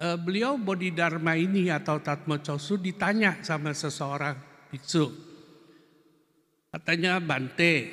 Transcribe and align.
eh, 0.00 0.18
beliau 0.18 0.58
Bodhidharma 0.58 1.38
ini 1.38 1.70
atau 1.70 2.00
Tatmo 2.02 2.38
Chosu 2.42 2.80
ditanya 2.80 3.42
sama 3.44 3.70
seseorang 3.70 4.34
biksu. 4.70 5.10
Katanya 6.74 7.22
Bante, 7.22 7.86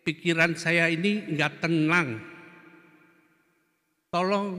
pikiran 0.00 0.56
saya 0.56 0.88
ini 0.88 1.28
nggak 1.36 1.52
tenang. 1.60 2.08
Tolong 4.08 4.56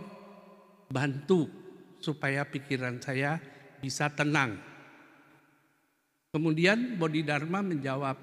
bantu 0.93 1.49
supaya 1.97 2.45
pikiran 2.45 3.01
saya 3.01 3.41
bisa 3.81 4.13
tenang. 4.13 4.61
Kemudian 6.29 7.01
Bodhidharma 7.01 7.65
menjawab, 7.65 8.17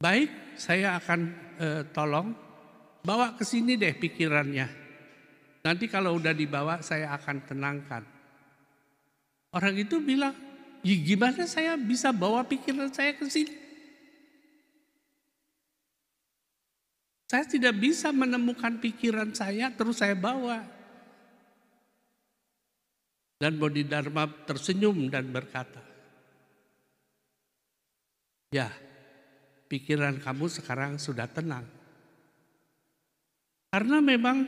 baik 0.00 0.56
saya 0.56 0.96
akan 0.96 1.20
eh, 1.60 1.82
tolong 1.92 2.32
bawa 3.04 3.36
ke 3.36 3.44
sini 3.44 3.76
deh 3.76 3.92
pikirannya. 3.92 4.81
Nanti 5.62 5.86
kalau 5.86 6.18
udah 6.18 6.34
dibawa 6.34 6.82
saya 6.82 7.14
akan 7.14 7.36
tenangkan. 7.46 8.02
Orang 9.54 9.78
itu 9.78 10.02
bilang, 10.02 10.34
ya 10.82 10.96
gimana 10.98 11.46
saya 11.46 11.78
bisa 11.78 12.10
bawa 12.10 12.42
pikiran 12.42 12.90
saya 12.90 13.14
ke 13.14 13.30
sini? 13.30 13.54
Saya 17.30 17.48
tidak 17.48 17.78
bisa 17.78 18.12
menemukan 18.12 18.76
pikiran 18.82 19.32
saya 19.32 19.70
terus 19.72 20.02
saya 20.02 20.18
bawa. 20.18 20.66
Dan 23.38 23.58
Bodhidharma 23.58 24.28
tersenyum 24.44 25.08
dan 25.08 25.30
berkata, 25.30 25.80
Ya, 28.52 28.68
pikiran 29.72 30.20
kamu 30.20 30.44
sekarang 30.52 31.00
sudah 31.00 31.24
tenang. 31.24 31.64
Karena 33.72 34.04
memang 34.04 34.44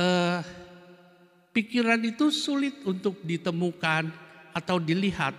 eh, 0.00 0.40
pikiran 1.52 2.00
itu 2.00 2.32
sulit 2.32 2.80
untuk 2.88 3.20
ditemukan 3.20 4.08
atau 4.56 4.80
dilihat. 4.80 5.36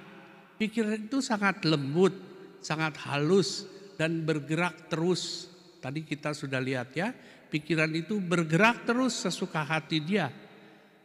Pikiran 0.61 1.09
itu 1.09 1.25
sangat 1.25 1.65
lembut, 1.65 2.13
sangat 2.61 2.93
halus 3.09 3.65
dan 3.97 4.21
bergerak 4.21 4.85
terus 4.93 5.51
Tadi 5.81 6.05
kita 6.05 6.37
sudah 6.37 6.61
lihat 6.61 6.93
ya, 6.93 7.09
pikiran 7.49 7.89
itu 7.97 8.21
bergerak 8.21 8.85
terus 8.85 9.17
sesuka 9.17 9.65
hati 9.65 9.97
dia. 9.97 10.29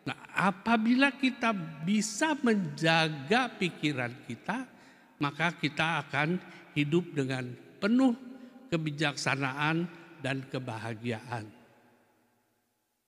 Nah, 0.04 0.36
apabila 0.36 1.16
kita 1.16 1.56
bisa 1.82 2.36
menjaga 2.44 3.48
pikiran 3.56 4.12
kita, 4.28 4.68
maka 5.16 5.56
kita 5.56 6.04
akan 6.04 6.36
hidup 6.76 7.08
dengan 7.16 7.48
penuh 7.80 8.12
kebijaksanaan 8.68 9.88
dan 10.20 10.44
kebahagiaan. 10.52 11.48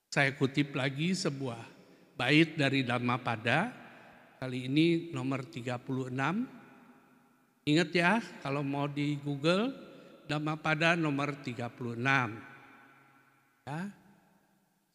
Saya 0.08 0.32
kutip 0.32 0.72
lagi 0.72 1.12
sebuah 1.12 1.60
bait 2.16 2.56
dari 2.56 2.80
Dhammapada, 2.80 3.68
kali 4.40 4.64
ini 4.64 5.12
nomor 5.12 5.44
36. 5.44 5.68
Ingat 7.68 7.90
ya, 7.92 8.16
kalau 8.40 8.64
mau 8.64 8.88
di 8.88 9.20
Google 9.20 9.68
Dhammapada 10.24 10.96
nomor 10.96 11.44
36. 11.44 12.00
Ya. 13.68 13.92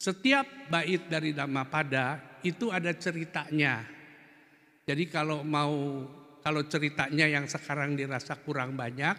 Setiap 0.02 0.50
bait 0.74 1.06
dari 1.06 1.30
Dhammapada 1.30 2.42
itu 2.42 2.74
ada 2.74 2.90
ceritanya. 2.98 3.86
Jadi 4.90 5.14
kalau 5.14 5.46
mau 5.46 6.10
kalau 6.42 6.66
ceritanya 6.66 7.30
yang 7.30 7.46
sekarang 7.46 7.94
dirasa 7.94 8.34
kurang 8.42 8.74
banyak, 8.74 9.14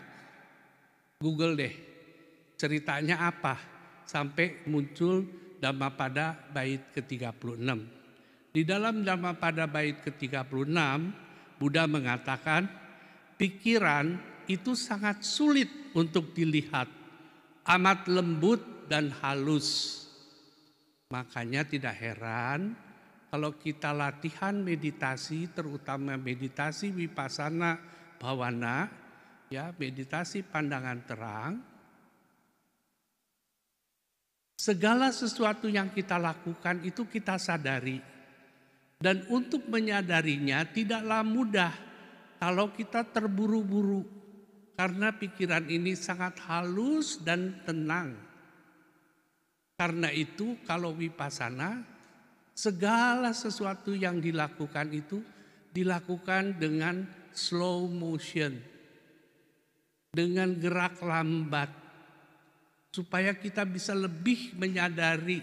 Google 1.23 1.55
deh. 1.55 1.75
Ceritanya 2.59 3.31
apa? 3.31 3.55
Sampai 4.03 4.67
muncul 4.67 5.44
Dhammapada 5.65 6.37
bait 6.53 6.93
ke-36. 6.93 7.65
Di 8.53 8.63
dalam 8.69 9.01
Dhammapada 9.01 9.65
bait 9.65 9.97
ke-36, 10.05 10.77
Buddha 11.57 11.89
mengatakan 11.89 12.69
pikiran 13.41 14.21
itu 14.45 14.77
sangat 14.77 15.25
sulit 15.25 15.97
untuk 15.97 16.37
dilihat, 16.37 16.85
amat 17.65 18.13
lembut 18.13 18.61
dan 18.93 19.09
halus. 19.25 20.05
Makanya 21.09 21.65
tidak 21.65 21.97
heran 21.97 22.77
kalau 23.35 23.51
kita 23.59 23.91
latihan 23.91 24.55
meditasi, 24.55 25.51
terutama 25.51 26.15
meditasi 26.15 26.95
wipasana 26.95 27.83
bawana, 28.15 28.87
ya 29.51 29.75
meditasi 29.75 30.47
pandangan 30.47 31.03
terang, 31.03 31.59
segala 34.65 35.13
sesuatu 35.13 35.69
yang 35.69 35.93
kita 35.93 36.17
lakukan 36.17 36.81
itu 36.89 37.05
kita 37.05 37.37
sadari. 37.37 38.01
Dan 38.97 39.29
untuk 39.29 39.69
menyadarinya 39.69 40.65
tidaklah 40.65 41.21
mudah 41.21 41.73
kalau 42.41 42.73
kita 42.73 43.05
terburu-buru 43.05 44.09
karena 44.73 45.13
pikiran 45.13 45.69
ini 45.69 45.93
sangat 45.93 46.41
halus 46.49 47.21
dan 47.21 47.61
tenang. 47.69 48.17
Karena 49.77 50.09
itu 50.09 50.57
kalau 50.65 50.97
wipasana 50.97 51.85
segala 52.57 53.37
sesuatu 53.37 53.93
yang 53.93 54.17
dilakukan 54.17 54.89
itu 54.97 55.21
dilakukan 55.77 56.57
dengan 56.57 57.05
slow 57.37 57.85
motion. 57.93 58.57
Dengan 60.15 60.57
gerak 60.57 61.03
lambat 61.05 61.84
supaya 62.95 63.35
kita 63.35 63.67
bisa 63.67 63.91
lebih 63.91 64.55
menyadari 64.55 65.43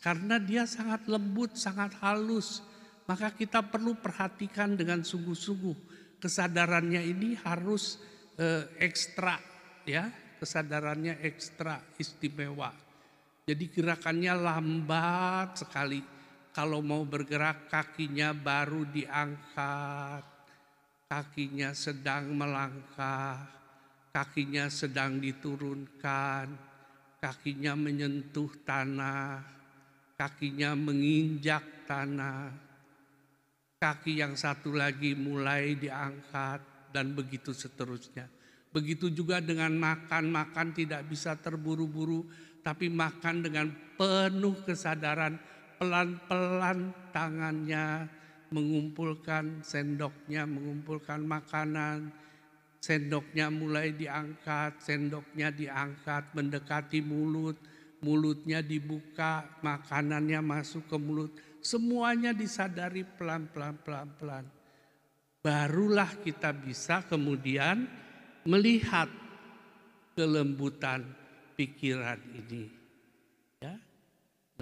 karena 0.00 0.40
dia 0.42 0.64
sangat 0.66 1.04
lembut, 1.06 1.54
sangat 1.54 1.94
halus, 2.02 2.64
maka 3.06 3.30
kita 3.30 3.62
perlu 3.62 3.94
perhatikan 3.94 4.74
dengan 4.74 5.04
sungguh-sungguh 5.04 5.76
kesadarannya 6.18 7.06
ini 7.06 7.38
harus 7.44 8.02
eh, 8.34 8.66
ekstra 8.82 9.38
ya, 9.86 10.10
kesadarannya 10.42 11.22
ekstra 11.22 11.78
istimewa. 12.02 12.74
Jadi 13.46 13.64
gerakannya 13.70 14.34
lambat 14.34 15.62
sekali. 15.62 16.02
Kalau 16.50 16.80
mau 16.82 17.04
bergerak 17.04 17.70
kakinya 17.70 18.32
baru 18.32 18.88
diangkat, 18.88 20.24
kakinya 21.06 21.70
sedang 21.76 22.32
melangkah, 22.32 23.55
kakinya 24.16 24.72
sedang 24.72 25.20
diturunkan, 25.20 26.48
kakinya 27.20 27.76
menyentuh 27.76 28.48
tanah, 28.64 29.44
kakinya 30.16 30.72
menginjak 30.72 31.84
tanah 31.84 32.66
kaki 33.76 34.24
yang 34.24 34.32
satu 34.32 34.72
lagi 34.72 35.12
mulai 35.12 35.76
diangkat 35.76 36.90
dan 36.90 37.12
begitu 37.12 37.52
seterusnya. 37.52 38.24
Begitu 38.72 39.12
juga 39.12 39.40
dengan 39.40 39.72
makan, 39.76 40.32
makan 40.32 40.72
tidak 40.72 41.04
bisa 41.08 41.36
terburu-buru 41.36 42.24
tapi 42.64 42.90
makan 42.90 43.46
dengan 43.46 43.70
penuh 43.94 44.58
kesadaran, 44.66 45.38
pelan-pelan 45.78 46.90
tangannya 47.14 48.10
mengumpulkan 48.50 49.62
sendoknya, 49.62 50.48
mengumpulkan 50.48 51.22
makanan, 51.22 52.10
sendoknya 52.86 53.50
mulai 53.50 53.98
diangkat, 53.98 54.78
sendoknya 54.78 55.50
diangkat 55.50 56.30
mendekati 56.38 57.02
mulut, 57.02 57.58
mulutnya 58.06 58.62
dibuka, 58.62 59.58
makanannya 59.66 60.38
masuk 60.38 60.86
ke 60.86 60.94
mulut 60.94 61.34
Semuanya 61.66 62.30
disadari 62.30 63.02
pelan-pelan 63.02 63.82
pelan-pelan. 63.82 64.46
Barulah 65.42 66.14
kita 66.22 66.54
bisa 66.54 67.02
kemudian 67.02 67.90
melihat 68.46 69.10
kelembutan 70.14 71.02
pikiran 71.58 72.22
ini. 72.38 72.70
Ya. 73.58 73.74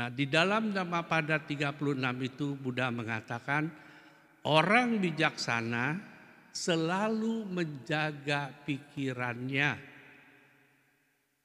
Nah, 0.00 0.08
di 0.08 0.24
dalam 0.24 0.72
Dhammapada 0.72 1.44
36 1.44 1.92
itu 2.24 2.56
Buddha 2.56 2.88
mengatakan 2.88 3.68
orang 4.48 4.96
bijaksana 4.96 6.13
selalu 6.54 7.50
menjaga 7.50 8.54
pikirannya. 8.62 9.92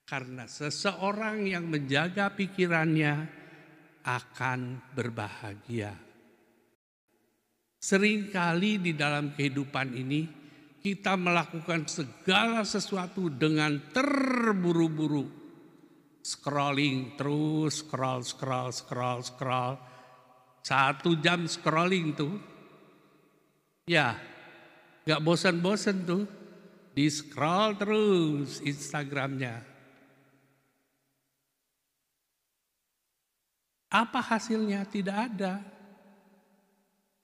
Karena 0.06 0.46
seseorang 0.46 1.50
yang 1.50 1.66
menjaga 1.66 2.34
pikirannya 2.34 3.14
akan 4.06 4.90
berbahagia. 4.94 5.94
Seringkali 7.80 8.72
di 8.82 8.92
dalam 8.94 9.34
kehidupan 9.34 9.94
ini 9.98 10.22
kita 10.80 11.14
melakukan 11.20 11.86
segala 11.86 12.66
sesuatu 12.66 13.30
dengan 13.30 13.94
terburu-buru. 13.94 15.38
Scrolling 16.20 17.16
terus, 17.16 17.86
scroll, 17.86 18.22
scroll, 18.26 18.70
scroll, 18.74 19.20
scroll. 19.24 19.74
Satu 20.60 21.18
jam 21.22 21.48
scrolling 21.48 22.18
tuh. 22.18 22.36
Ya, 23.88 24.14
gak 25.10 25.26
bosan-bosan 25.26 26.06
tuh. 26.06 26.24
Di 26.94 27.10
scroll 27.10 27.80
terus 27.80 28.62
Instagramnya. 28.62 29.66
Apa 33.90 34.22
hasilnya? 34.22 34.86
Tidak 34.86 35.18
ada. 35.18 35.66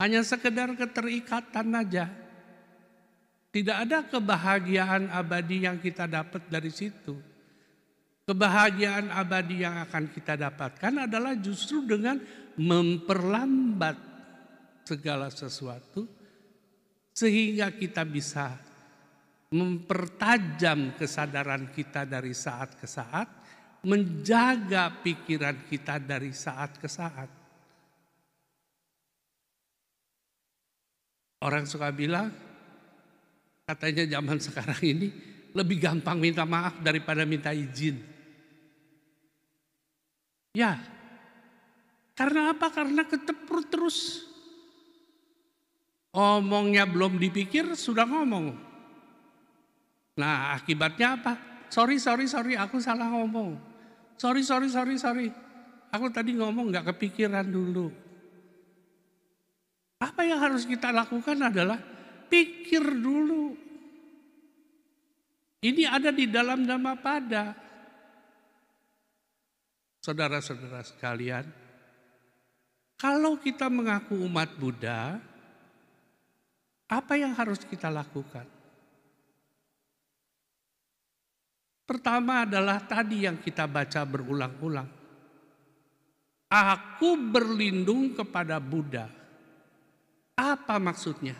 Hanya 0.02 0.26
sekedar 0.26 0.74
keterikatan 0.74 1.70
aja. 1.78 2.10
Tidak 3.54 3.76
ada 3.88 4.02
kebahagiaan 4.04 5.08
abadi 5.08 5.64
yang 5.64 5.78
kita 5.78 6.10
dapat 6.10 6.44
dari 6.50 6.68
situ. 6.68 7.14
Kebahagiaan 8.26 9.14
abadi 9.14 9.62
yang 9.62 9.78
akan 9.86 10.10
kita 10.10 10.34
dapatkan 10.34 11.06
adalah 11.06 11.38
justru 11.38 11.86
dengan 11.86 12.18
memperlambat 12.58 13.96
segala 14.82 15.30
sesuatu 15.30 16.15
sehingga 17.16 17.72
kita 17.72 18.04
bisa 18.04 18.52
mempertajam 19.48 20.92
kesadaran 21.00 21.72
kita 21.72 22.04
dari 22.04 22.36
saat 22.36 22.76
ke 22.76 22.84
saat, 22.84 23.24
menjaga 23.88 24.92
pikiran 25.00 25.64
kita 25.64 25.96
dari 25.96 26.36
saat 26.36 26.76
ke 26.76 26.84
saat. 26.84 27.30
Orang 31.40 31.64
suka 31.64 31.88
bilang, 31.88 32.28
katanya 33.64 34.04
zaman 34.20 34.36
sekarang 34.36 34.82
ini 34.84 35.08
lebih 35.56 35.80
gampang 35.80 36.20
minta 36.20 36.44
maaf 36.44 36.84
daripada 36.84 37.24
minta 37.24 37.48
izin. 37.56 37.96
Ya, 40.52 40.76
karena 42.12 42.52
apa? 42.52 42.68
Karena 42.68 43.08
ketepur 43.08 43.64
terus. 43.72 44.28
Omongnya 46.16 46.88
belum 46.88 47.20
dipikir, 47.20 47.76
sudah 47.76 48.08
ngomong. 48.08 48.56
Nah 50.16 50.56
akibatnya 50.56 51.20
apa? 51.20 51.32
Sorry, 51.68 52.00
sorry, 52.00 52.24
sorry, 52.24 52.56
aku 52.56 52.80
salah 52.80 53.04
ngomong. 53.12 53.60
Sorry, 54.16 54.40
sorry, 54.40 54.72
sorry, 54.72 54.96
sorry. 54.96 55.28
Aku 55.92 56.08
tadi 56.08 56.32
ngomong 56.32 56.72
gak 56.72 56.88
kepikiran 56.96 57.44
dulu. 57.44 57.92
Apa 60.00 60.24
yang 60.24 60.40
harus 60.40 60.64
kita 60.64 60.88
lakukan 60.88 61.36
adalah 61.36 61.76
pikir 62.32 62.80
dulu. 62.96 63.52
Ini 65.60 65.84
ada 65.84 66.08
di 66.12 66.28
dalam 66.28 66.64
nama 66.64 66.96
pada. 66.96 67.52
Saudara-saudara 70.00 70.80
sekalian, 70.80 71.44
kalau 72.96 73.36
kita 73.36 73.66
mengaku 73.66 74.16
umat 74.24 74.54
Buddha, 74.54 75.18
apa 76.86 77.18
yang 77.18 77.34
harus 77.34 77.62
kita 77.66 77.90
lakukan? 77.90 78.46
Pertama 81.86 82.42
adalah 82.42 82.82
tadi 82.82 83.26
yang 83.26 83.38
kita 83.38 83.66
baca 83.70 84.02
berulang-ulang. 84.02 84.90
Aku 86.50 87.14
berlindung 87.30 88.14
kepada 88.14 88.58
Buddha. 88.58 89.06
Apa 90.34 90.78
maksudnya? 90.82 91.38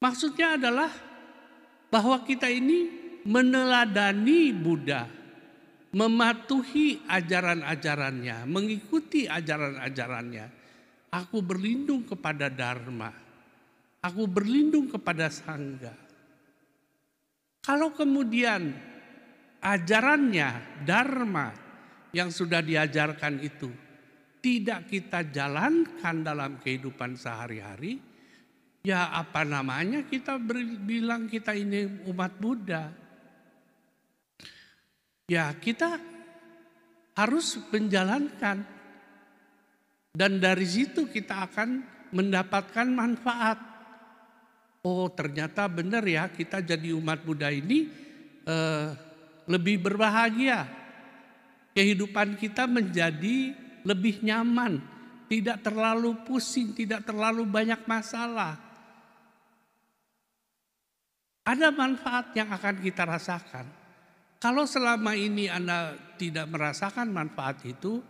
Maksudnya 0.00 0.60
adalah 0.60 0.92
bahwa 1.88 2.20
kita 2.24 2.48
ini 2.48 2.88
meneladani 3.24 4.52
Buddha 4.52 5.08
mematuhi 5.92 7.04
ajaran-ajarannya, 7.08 8.44
mengikuti 8.44 9.24
ajaran-ajarannya. 9.24 10.46
Aku 11.08 11.40
berlindung 11.40 12.04
kepada 12.04 12.52
Dharma. 12.52 13.27
Aku 14.08 14.24
berlindung 14.24 14.88
kepada 14.88 15.28
Sangga. 15.28 15.92
Kalau 17.60 17.92
kemudian 17.92 18.72
ajarannya, 19.60 20.80
Dharma 20.88 21.52
yang 22.16 22.32
sudah 22.32 22.64
diajarkan 22.64 23.36
itu 23.44 23.68
tidak 24.40 24.88
kita 24.88 25.28
jalankan 25.28 26.24
dalam 26.24 26.56
kehidupan 26.56 27.20
sehari-hari, 27.20 28.00
ya 28.80 29.12
apa 29.12 29.44
namanya 29.44 30.08
kita 30.08 30.40
bilang 30.80 31.28
kita 31.28 31.52
ini 31.52 32.08
umat 32.08 32.32
Buddha 32.40 32.88
ya 35.28 35.52
kita 35.60 36.00
harus 37.12 37.60
menjalankan 37.68 38.64
dan 40.16 40.32
dari 40.40 40.64
situ 40.64 41.04
kita 41.04 41.44
akan 41.52 41.84
mendapatkan 42.16 42.88
manfaat. 42.88 43.60
Oh 44.86 45.10
ternyata 45.10 45.66
benar 45.66 46.06
ya 46.06 46.30
kita 46.30 46.62
jadi 46.62 46.94
umat 46.94 47.26
Buddha 47.26 47.50
ini 47.50 47.90
eh, 48.46 48.88
lebih 49.48 49.82
berbahagia. 49.82 50.68
Kehidupan 51.74 52.38
kita 52.38 52.66
menjadi 52.66 53.54
lebih 53.86 54.20
nyaman, 54.26 54.82
tidak 55.30 55.62
terlalu 55.62 56.14
pusing, 56.26 56.74
tidak 56.74 57.06
terlalu 57.06 57.46
banyak 57.46 57.78
masalah. 57.86 58.58
Ada 61.46 61.72
manfaat 61.72 62.34
yang 62.36 62.50
akan 62.52 62.82
kita 62.82 63.08
rasakan. 63.08 63.66
Kalau 64.38 64.68
selama 64.68 65.16
ini 65.16 65.48
Anda 65.48 65.96
tidak 66.20 66.50
merasakan 66.50 67.08
manfaat 67.08 67.64
itu, 67.64 68.02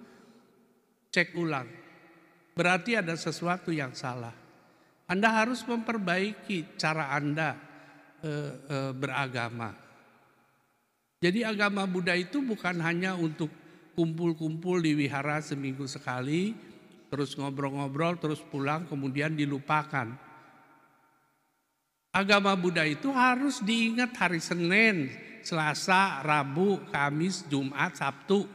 cek 1.12 1.38
ulang. 1.38 1.69
Berarti 2.56 2.99
ada 2.99 3.14
sesuatu 3.14 3.71
yang 3.71 3.94
salah. 3.94 4.48
Anda 5.08 5.32
harus 5.32 5.64
memperbaiki 5.64 6.76
cara 6.76 7.16
Anda 7.16 7.56
e, 8.20 8.31
e, 8.69 8.76
beragama. 8.93 9.72
Jadi 11.19 11.43
agama 11.43 11.88
Buddha 11.88 12.12
itu 12.14 12.44
bukan 12.44 12.78
hanya 12.84 13.16
untuk 13.16 13.50
kumpul-kumpul 13.96 14.78
di 14.78 14.94
wihara 14.94 15.43
seminggu 15.43 15.88
sekali, 15.90 16.55
terus 17.10 17.34
ngobrol-ngobrol, 17.34 18.20
terus 18.20 18.38
pulang, 18.44 18.87
kemudian 18.87 19.34
dilupakan. 19.34 20.14
Agama 22.14 22.54
Buddha 22.54 22.87
itu 22.87 23.11
harus 23.11 23.64
diingat 23.64 24.14
hari 24.14 24.38
Senin, 24.38 25.08
Selasa, 25.43 26.20
Rabu, 26.22 26.84
Kamis, 26.93 27.49
Jumat, 27.50 27.96
Sabtu, 27.99 28.46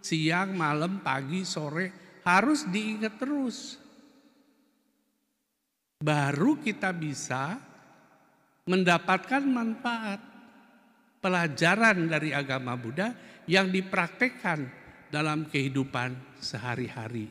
siang, 0.00 0.54
malam, 0.54 1.02
pagi, 1.02 1.42
sore 1.42 2.20
harus 2.22 2.66
diingat 2.70 3.18
terus 3.18 3.85
baru 6.00 6.60
kita 6.60 6.92
bisa 6.92 7.56
mendapatkan 8.68 9.40
manfaat 9.46 10.20
pelajaran 11.22 12.10
dari 12.10 12.36
agama 12.36 12.76
Buddha 12.76 13.14
yang 13.48 13.70
dipraktekkan 13.72 14.68
dalam 15.08 15.48
kehidupan 15.48 16.36
sehari-hari. 16.42 17.30